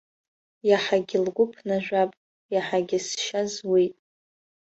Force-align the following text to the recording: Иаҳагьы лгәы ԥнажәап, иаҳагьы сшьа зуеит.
Иаҳагьы 0.69 1.17
лгәы 1.25 1.45
ԥнажәап, 1.51 2.11
иаҳагьы 2.53 2.99
сшьа 3.05 3.41
зуеит. 3.51 3.93